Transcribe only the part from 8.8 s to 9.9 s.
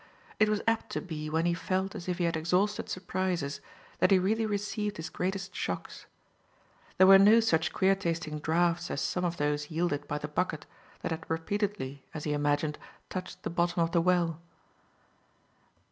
as some of those